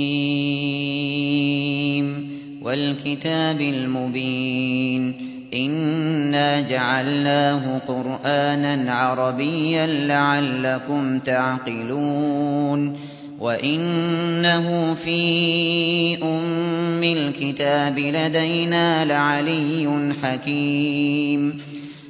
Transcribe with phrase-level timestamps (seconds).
[2.63, 5.13] والكتاب المبين.
[5.53, 12.96] إنا جعلناه قرآنا عربيا لعلكم تعقلون.
[13.40, 15.17] وإنه في
[16.23, 21.74] أم الكتاب لدينا لعلي حكيم.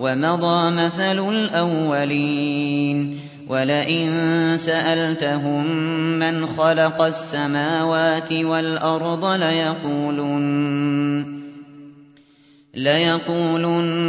[0.00, 4.10] ومضى مثل الأولين ولئن
[4.56, 5.66] سألتهم
[6.18, 10.74] من خلق السماوات والأرض ليقولن
[12.74, 14.02] ليقولن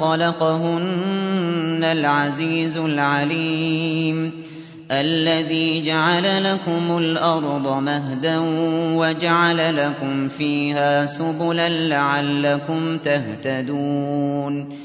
[0.00, 4.32] خلقهن العزيز العليم
[4.90, 8.38] الذي جعل لكم الأرض مهدا
[8.96, 14.84] وجعل لكم فيها سبلا لعلكم تهتدون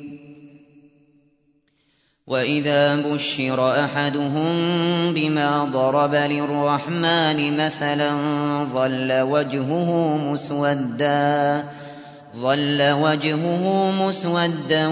[2.27, 4.53] وإذا بشر أحدهم
[5.13, 8.11] بما ضرب للرحمن مثلا
[8.63, 11.63] ظل وجهه مسودا
[12.37, 14.87] ظل وجهه مسودا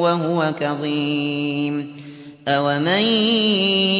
[0.00, 2.06] وهو كظيم
[2.48, 3.02] أَوَمَن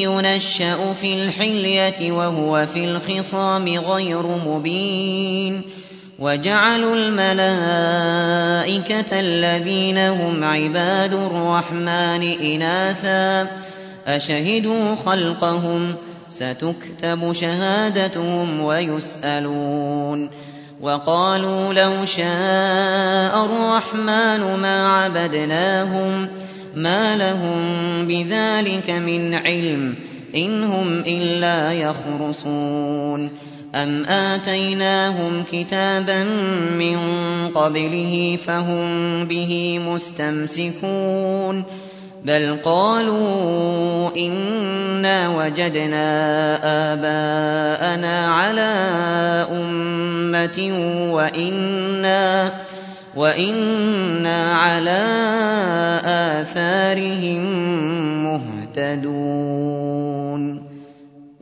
[0.06, 5.62] يُنَشَّأُ فِي الْحِلْيَةِ وَهُوَ فِي الْخِصَامِ غَيْرُ مُبِينٍ
[6.18, 8.00] وَجَعَلُوا الْمَلَائِكَةَ
[9.20, 13.46] الَّذِينَ هُمْ عِبَادُ الرَّحْمَٰنِ إِنَاثًا.
[14.06, 15.96] أَشَهِدُوا خَلْقَهُمْ ۚ؟
[16.28, 20.30] سَتُكْتَبُ شَهَادَتُهُمْ وَيُسْأَلُونَ.
[20.80, 26.28] وَقَالُوا لَوْ شَاءَ الرَّحْمَٰنُ مَا عَبَدْنَاهُم
[26.76, 27.58] مَّا لَهُم
[28.08, 29.96] بِذَٰلِكَ مِنْ عِلْمٍ ۖ
[30.36, 33.55] إِنْ هُمْ إِلَّا يَخْرُصُونَ.
[33.76, 36.24] أَمْ آتَيْنَاهُمْ كِتَابًا
[36.80, 36.98] مِّن
[37.54, 38.84] قَبْلِهِ فَهُم
[39.24, 41.64] بِهِ مُسْتَمْسِكُونَ
[42.24, 46.08] بَلْ قَالُوا إِنَّا وَجَدْنَا
[46.92, 48.76] آبَاءَنَا عَلَىٰ
[49.52, 50.58] أُمَّةٍ
[51.12, 52.52] وَإِنَّا
[53.16, 55.06] وَإِنَّا عَلَىٰ
[56.04, 57.42] آثَارِهِم
[58.24, 59.55] مُّهْتَدُونَ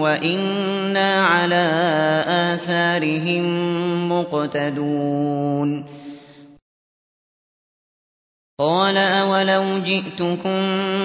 [0.00, 1.68] وإنا على
[2.26, 3.44] آثارهم
[4.12, 5.84] مقتدون.
[8.60, 10.60] قال أولو جئتكم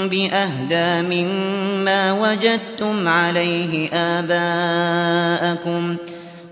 [0.10, 5.96] بأهدى مما وجدتم عليه آباءكم.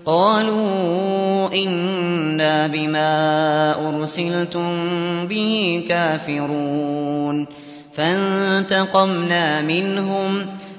[0.06, 4.66] قالوا إنا بما أرسلتم
[5.26, 7.46] به كافرون.
[7.92, 10.46] فانتقمنا منهم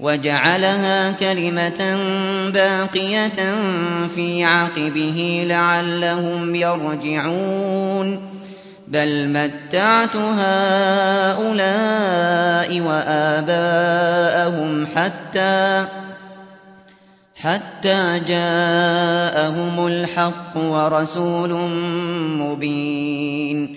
[0.00, 1.98] وجعلها كلمة
[2.50, 3.54] باقية
[4.06, 8.20] في عقبه لعلهم يرجعون.
[8.88, 11.60] بل متعت هؤلاء
[12.80, 15.86] وآباءهم حتى
[17.40, 21.52] حتى جاءهم الحق ورسول
[22.38, 23.76] مبين.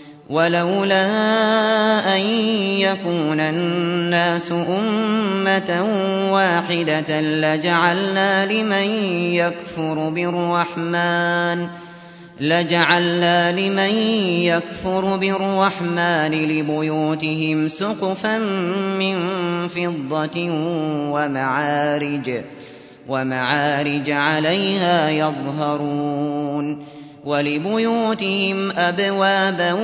[0.31, 1.05] ولولا
[2.15, 2.21] أن
[2.79, 5.85] يكون الناس أمة
[6.31, 8.89] واحدة لجعلنا لمن
[9.35, 11.67] يكفر بالرحمن
[12.39, 13.93] لجعلنا لمن
[14.41, 18.37] يكفر بالرحمن لبيوتهم سقفا
[18.99, 19.17] من
[19.67, 20.49] فضة
[21.11, 22.41] ومعارج
[23.07, 27.00] ومعارج عليها يظهرون.
[27.25, 29.77] ولبيوتهم أبوابا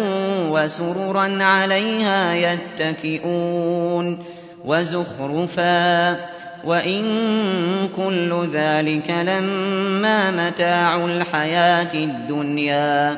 [0.49, 4.23] وسررا عليها يتكئون
[4.65, 6.17] وزخرفا
[6.65, 7.03] وإن
[7.95, 13.17] كل ذلك لما متاع الحياة الدنيا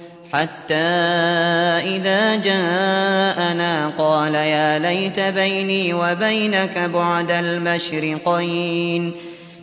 [0.33, 0.75] حتى
[1.95, 9.13] إذا جاءنا قال يا ليت بيني وبينك بعد المشرقين.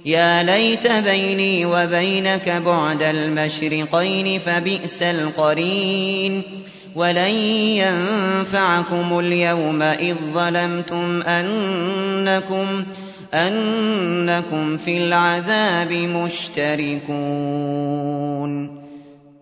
[0.05, 6.43] يا ليت بيني وبينك بعد المشرقين فبئس القرين.
[6.95, 7.35] ولن
[7.81, 12.85] ينفعكم اليوم إذ ظلمتم أنكم
[13.35, 17.09] أنكم في العذاب مشتركون.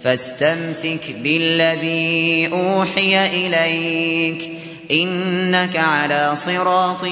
[0.00, 4.52] فاستمسك بالذي أوحي إليك
[4.90, 7.04] إنك على صراط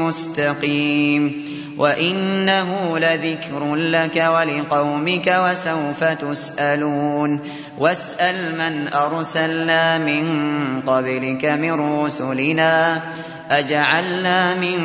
[0.00, 1.44] مستقيم
[1.78, 7.40] وإنه لذكر لك ولقومك وسوف تسألون
[7.78, 13.02] واسأل من أرسلنا من قبلك من رسلنا
[13.50, 14.78] أجعلنا من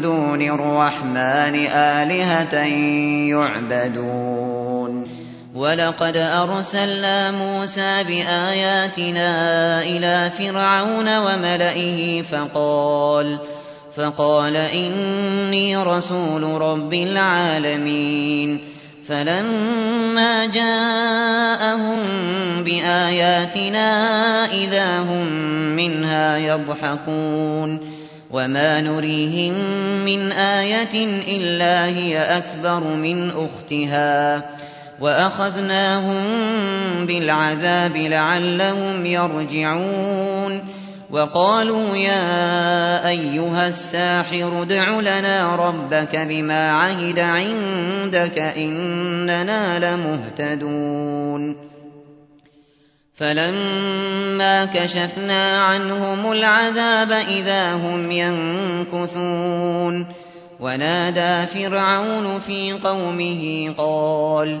[0.00, 2.54] دون الرحمن آلهة
[3.28, 4.51] يعبدون
[5.54, 13.38] ولقد أرسلنا موسى بآياتنا إلى فرعون وملئه فقال
[13.96, 18.60] فقال إني رسول رب العالمين
[19.06, 22.00] فلما جاءهم
[22.64, 23.86] بآياتنا
[24.52, 25.26] إذا هم
[25.76, 27.92] منها يضحكون
[28.30, 29.54] وما نريهم
[30.04, 31.04] من آية
[31.36, 34.42] إلا هي أكبر من أختها
[35.02, 36.22] وأخذناهم
[37.06, 40.62] بالعذاب لعلهم يرجعون
[41.10, 51.56] وقالوا يا أيها الساحر ادع لنا ربك بما عهد عندك إننا لمهتدون
[53.14, 60.06] فلما كشفنا عنهم العذاب إذا هم ينكثون
[60.60, 64.60] ونادى فرعون في قومه قال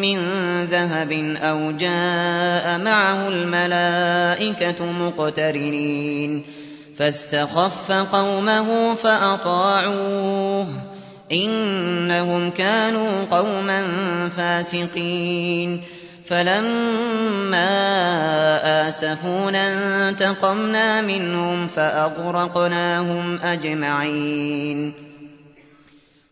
[0.00, 0.18] من
[0.64, 6.42] ذهب أو جاء معه الملائكة مقترنين
[6.96, 10.66] فاستخف قومه فأطاعوه
[11.32, 13.88] إنهم كانوا قوما
[14.28, 15.82] فاسقين
[16.24, 17.68] فلما
[18.88, 25.09] آسفونا انتقمنا منهم فأغرقناهم أجمعين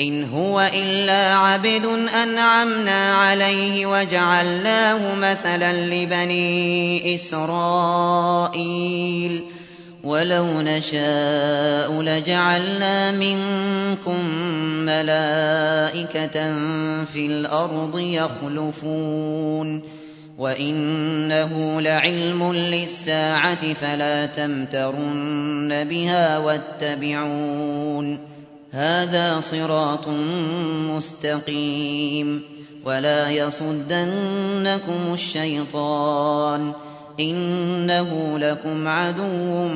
[0.00, 1.84] إن هو إلا عبد
[2.22, 8.60] أنعمنا عليه وجعلناه مثلا لبني إسرائيل.
[10.04, 14.24] ولو نشاء لجعلنا منكم
[14.86, 16.54] ملائكة
[17.04, 19.82] في الأرض يخلفون.
[20.38, 28.39] وإنه لعلم للساعة فلا تمترن بها واتبعون.
[28.70, 30.08] هذا صراط
[30.96, 32.42] مستقيم
[32.84, 36.72] ولا يصدنكم الشيطان
[37.20, 39.68] إنه لكم عدو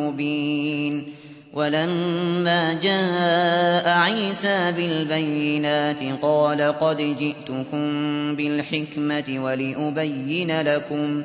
[0.00, 1.06] مبين
[1.54, 7.86] ولما جاء عيسى بالبينات قال قد جئتكم
[8.36, 11.22] بالحكمة ولأبين لكم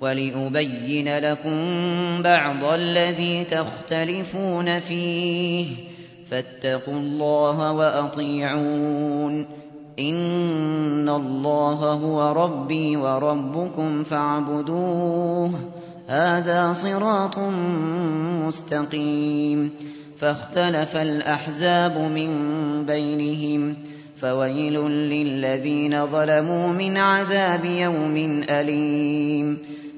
[0.00, 1.58] ولأبين لكم
[2.22, 5.66] بعض الذي تختلفون فيه
[6.32, 9.46] فاتقوا الله وأطيعون.
[9.98, 15.50] إن الله هو ربي وربكم فاعبدوه.
[16.08, 17.38] هذا صراط
[18.46, 19.70] مستقيم.
[20.18, 22.30] فاختلف الأحزاب من
[22.86, 23.76] بينهم.
[24.16, 29.58] فويل للذين ظلموا من عذاب يوم أليم.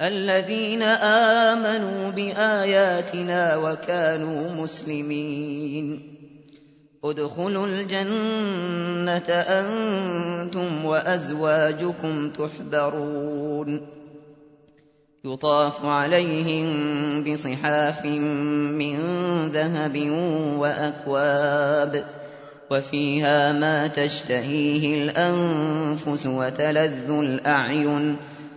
[0.00, 6.18] الذين آمنوا بآياتنا وكانوا مسلمين.
[7.04, 13.86] ادخلوا الجنة أنتم وأزواجكم تحبرون
[15.24, 16.68] يطاف عليهم
[17.24, 18.98] بصحاف من
[19.48, 19.96] ذهب
[20.58, 22.04] وأكواب
[22.70, 28.16] وفيها ما تشتهيه الأنفس وتلذ الأعين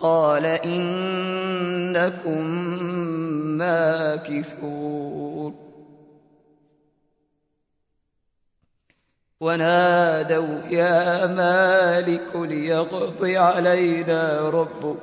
[0.00, 2.44] قال إنكم
[3.58, 5.54] ماكثون.
[9.40, 14.96] ونادوا يا مالك ليقض علينا ربك.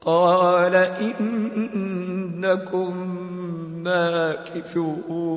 [0.00, 0.74] قال
[1.20, 2.96] إنكم
[3.84, 5.36] ماكثون.